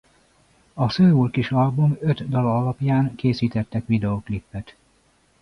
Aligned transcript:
A 0.73 0.89
Soul 0.89 1.29
Kiss 1.29 1.51
album 1.51 1.97
öt 2.01 2.29
dala 2.29 2.57
alaján 2.57 3.15
készítettek 3.15 3.85
videóklipet. 3.87 4.75